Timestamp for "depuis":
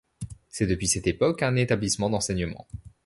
0.65-0.87